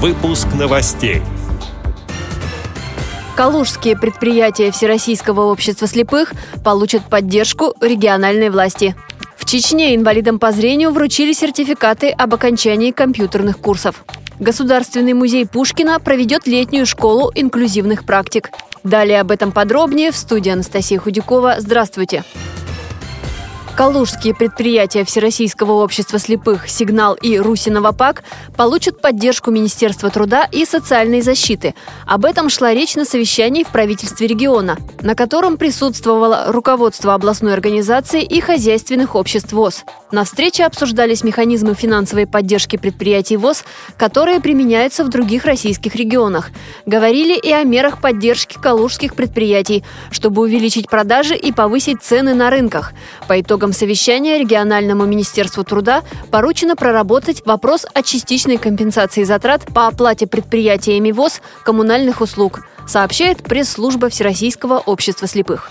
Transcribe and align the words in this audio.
Выпуск 0.00 0.46
новостей. 0.56 1.22
Калужские 3.34 3.98
предприятия 3.98 4.70
Всероссийского 4.70 5.50
общества 5.50 5.88
слепых 5.88 6.34
получат 6.64 7.02
поддержку 7.10 7.74
региональной 7.80 8.48
власти. 8.50 8.94
В 9.36 9.44
Чечне 9.44 9.96
инвалидам 9.96 10.38
по 10.38 10.52
зрению 10.52 10.92
вручили 10.92 11.32
сертификаты 11.32 12.10
об 12.10 12.32
окончании 12.32 12.92
компьютерных 12.92 13.58
курсов. 13.58 14.04
Государственный 14.38 15.14
музей 15.14 15.44
Пушкина 15.48 15.98
проведет 15.98 16.46
летнюю 16.46 16.86
школу 16.86 17.32
инклюзивных 17.34 18.06
практик. 18.06 18.50
Далее 18.84 19.20
об 19.20 19.32
этом 19.32 19.50
подробнее 19.50 20.12
в 20.12 20.16
студии 20.16 20.50
Анастасия 20.52 21.00
Худякова. 21.00 21.56
Здравствуйте! 21.58 22.22
Калужские 23.78 24.34
предприятия 24.34 25.04
Всероссийского 25.04 25.70
общества 25.84 26.18
слепых 26.18 26.68
«Сигнал» 26.68 27.14
и 27.14 27.38
«Русиновопак» 27.38 28.24
получат 28.56 29.00
поддержку 29.00 29.52
Министерства 29.52 30.10
труда 30.10 30.48
и 30.50 30.64
социальной 30.64 31.20
защиты. 31.20 31.76
Об 32.04 32.24
этом 32.24 32.50
шла 32.50 32.74
речь 32.74 32.96
на 32.96 33.04
совещании 33.04 33.62
в 33.62 33.68
правительстве 33.68 34.26
региона, 34.26 34.78
на 35.00 35.14
котором 35.14 35.56
присутствовало 35.56 36.46
руководство 36.48 37.14
областной 37.14 37.52
организации 37.52 38.24
и 38.24 38.40
хозяйственных 38.40 39.14
обществ 39.14 39.52
ВОЗ. 39.52 39.84
На 40.10 40.24
встрече 40.24 40.64
обсуждались 40.64 41.22
механизмы 41.22 41.74
финансовой 41.74 42.26
поддержки 42.26 42.76
предприятий 42.76 43.36
ВОЗ, 43.36 43.62
которые 43.96 44.40
применяются 44.40 45.04
в 45.04 45.08
других 45.08 45.44
российских 45.44 45.94
регионах. 45.94 46.50
Говорили 46.84 47.38
и 47.38 47.52
о 47.52 47.62
мерах 47.62 48.00
поддержки 48.00 48.58
калужских 48.60 49.14
предприятий, 49.14 49.84
чтобы 50.10 50.42
увеличить 50.42 50.90
продажи 50.90 51.36
и 51.36 51.52
повысить 51.52 52.02
цены 52.02 52.34
на 52.34 52.50
рынках. 52.50 52.92
По 53.28 53.40
итогам 53.40 53.67
итогам 53.68 53.72
совещания 53.72 54.38
региональному 54.38 55.04
министерству 55.04 55.64
труда 55.64 56.02
поручено 56.30 56.76
проработать 56.76 57.42
вопрос 57.44 57.86
о 57.92 58.02
частичной 58.02 58.56
компенсации 58.56 59.24
затрат 59.24 59.66
по 59.74 59.86
оплате 59.86 60.26
предприятиями 60.26 61.12
ВОЗ 61.12 61.40
коммунальных 61.64 62.20
услуг, 62.20 62.60
сообщает 62.86 63.42
пресс-служба 63.42 64.08
Всероссийского 64.08 64.78
общества 64.78 65.28
слепых. 65.28 65.70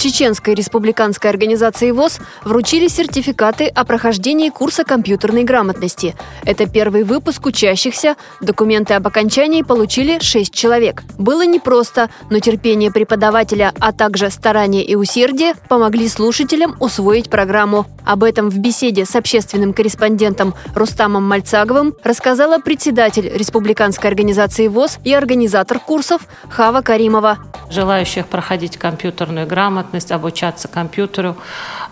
Чеченской 0.00 0.54
республиканской 0.54 1.28
организации 1.28 1.90
ВОЗ 1.90 2.20
вручили 2.42 2.88
сертификаты 2.88 3.66
о 3.66 3.84
прохождении 3.84 4.48
курса 4.48 4.82
компьютерной 4.82 5.44
грамотности. 5.44 6.16
Это 6.46 6.66
первый 6.66 7.02
выпуск 7.02 7.44
учащихся. 7.44 8.16
Документы 8.40 8.94
об 8.94 9.06
окончании 9.06 9.60
получили 9.60 10.18
шесть 10.20 10.54
человек. 10.54 11.02
Было 11.18 11.44
непросто, 11.44 12.08
но 12.30 12.38
терпение 12.38 12.90
преподавателя, 12.90 13.74
а 13.78 13.92
также 13.92 14.30
старание 14.30 14.82
и 14.82 14.94
усердие 14.94 15.52
помогли 15.68 16.08
слушателям 16.08 16.76
усвоить 16.80 17.28
программу. 17.28 17.84
Об 18.06 18.24
этом 18.24 18.48
в 18.48 18.56
беседе 18.56 19.04
с 19.04 19.14
общественным 19.14 19.74
корреспондентом 19.74 20.54
Рустамом 20.74 21.24
Мальцаговым 21.28 21.94
рассказала 22.02 22.58
председатель 22.58 23.30
республиканской 23.30 24.08
организации 24.08 24.66
ВОЗ 24.66 24.98
и 25.04 25.12
организатор 25.12 25.78
курсов 25.78 26.22
Хава 26.48 26.80
Каримова. 26.80 27.36
Желающих 27.68 28.26
проходить 28.26 28.78
компьютерную 28.78 29.46
грамотность 29.46 29.89
грамотность, 29.90 30.12
обучаться 30.12 30.68
компьютеру. 30.68 31.36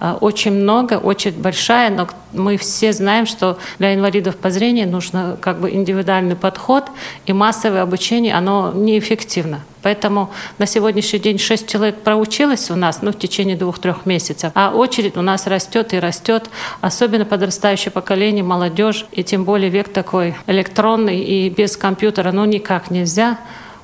Э, 0.00 0.16
очень 0.20 0.52
много, 0.52 0.94
очень 0.94 1.32
большая, 1.32 1.90
но 1.90 2.08
мы 2.32 2.56
все 2.56 2.92
знаем, 2.92 3.26
что 3.26 3.58
для 3.78 3.94
инвалидов 3.94 4.36
по 4.36 4.50
зрению 4.50 4.88
нужно 4.88 5.36
как 5.40 5.60
бы 5.60 5.70
индивидуальный 5.70 6.36
подход, 6.36 6.84
и 7.26 7.32
массовое 7.32 7.82
обучение, 7.82 8.34
оно 8.34 8.72
неэффективно. 8.74 9.60
Поэтому 9.82 10.28
на 10.58 10.66
сегодняшний 10.66 11.20
день 11.20 11.38
6 11.38 11.68
человек 11.68 12.02
проучилось 12.02 12.70
у 12.70 12.76
нас 12.76 13.02
ну, 13.02 13.10
в 13.10 13.18
течение 13.18 13.56
двух-трех 13.56 14.06
месяцев, 14.06 14.50
а 14.54 14.70
очередь 14.70 15.16
у 15.16 15.22
нас 15.22 15.46
растет 15.46 15.94
и 15.94 16.00
растет, 16.00 16.50
особенно 16.80 17.24
подрастающее 17.24 17.90
поколение, 17.92 18.44
молодежь, 18.44 19.06
и 19.12 19.22
тем 19.22 19.44
более 19.44 19.70
век 19.70 19.88
такой 19.88 20.34
электронный, 20.46 21.18
и 21.20 21.50
без 21.50 21.76
компьютера 21.76 22.32
ну 22.32 22.44
никак 22.44 22.90
нельзя. 22.90 23.38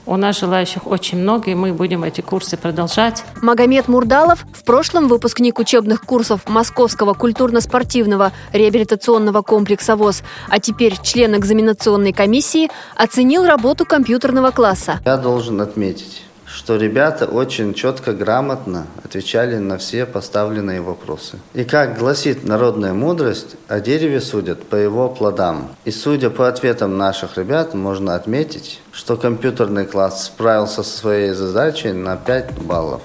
У 0.07 0.17
нас 0.17 0.39
желающих 0.39 0.87
очень 0.87 1.19
много, 1.19 1.51
и 1.51 1.55
мы 1.55 1.73
будем 1.73 2.05
эти 2.05 2.21
курсы 2.21 2.57
продолжать. 2.57 3.25
Магомед 3.41 3.89
Мурдалов, 3.89 4.45
в 4.53 4.65
прошлом 4.65 5.09
выпускник 5.09 5.59
учебных 5.59 6.03
курсов 6.03 6.43
Московского 6.47 7.15
культурно-спортивного 7.15 8.33
реабилитационного 8.53 9.43
комплекса 9.43 9.97
ВОЗ, 9.97 10.23
а 10.49 10.61
теперь 10.61 10.97
член 11.03 11.35
экзаменационной 11.37 12.13
комиссии, 12.13 12.71
оценил 12.97 13.47
работу 13.47 13.87
компьютерного 13.87 14.51
класса. 14.51 15.01
Я 15.07 15.17
должен 15.17 15.61
отметить, 15.63 16.23
что 16.47 16.77
ребята 16.77 17.27
очень 17.27 17.75
четко, 17.75 18.13
грамотно 18.13 18.87
отвечали 19.05 19.57
на 19.57 19.79
все 19.79 20.07
поставленные 20.07 20.81
вопросы. 20.81 21.39
И 21.55 21.65
как 21.65 21.99
гласит 21.99 22.45
народная 22.45 22.93
мудрость, 22.93 23.57
о 23.69 23.81
дереве 23.81 24.21
судят 24.21 24.65
по 24.65 24.77
его 24.77 25.09
плодам. 25.09 25.75
И 25.85 25.91
судя 25.91 26.31
по 26.31 26.49
ответам 26.49 26.97
наших 26.97 27.37
ребят, 27.39 27.75
можно 27.75 28.15
отметить, 28.15 28.81
что 28.93 29.17
компьютерный 29.17 29.87
класс 29.87 30.27
справился 30.27 30.83
со 30.83 30.99
своей 30.99 31.31
задачей 31.33 31.93
на 31.93 32.17
5 32.17 32.63
баллов. 32.63 33.03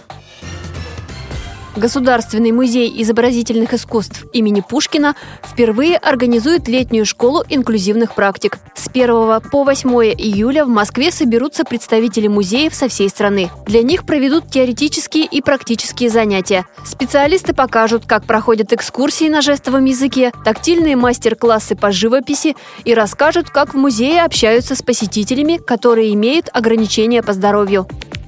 Государственный 1.79 2.51
музей 2.51 2.93
изобразительных 3.01 3.73
искусств 3.73 4.25
имени 4.33 4.59
Пушкина 4.59 5.15
впервые 5.41 5.95
организует 5.95 6.67
летнюю 6.67 7.05
школу 7.05 7.45
инклюзивных 7.47 8.15
практик. 8.15 8.59
С 8.75 8.89
1 8.89 9.07
по 9.49 9.63
8 9.63 9.89
июля 10.17 10.65
в 10.65 10.67
Москве 10.67 11.09
соберутся 11.09 11.63
представители 11.63 12.27
музеев 12.27 12.75
со 12.75 12.89
всей 12.89 13.07
страны. 13.07 13.49
Для 13.65 13.81
них 13.81 14.05
проведут 14.05 14.51
теоретические 14.51 15.23
и 15.23 15.41
практические 15.41 16.09
занятия. 16.09 16.65
Специалисты 16.83 17.53
покажут, 17.53 18.05
как 18.05 18.25
проходят 18.25 18.73
экскурсии 18.73 19.29
на 19.29 19.41
жестовом 19.41 19.85
языке, 19.85 20.33
тактильные 20.43 20.97
мастер-классы 20.97 21.77
по 21.77 21.93
живописи 21.93 22.57
и 22.83 22.93
расскажут, 22.93 23.51
как 23.51 23.73
в 23.73 23.77
музее 23.77 24.23
общаются 24.23 24.75
с 24.75 24.81
посетителями, 24.81 25.55
которые 25.55 26.13
имеют 26.13 26.49
ограничения 26.51 27.23
по 27.23 27.31
здоровью. 27.31 27.87